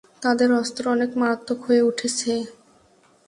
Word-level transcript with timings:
তাদের 0.21 0.49
অস্ত্র 0.53 0.83
অনেক 0.89 1.11
মারাত্মক 1.19 1.59
হয়ে 1.67 1.81
উঠেছে। 1.81 2.31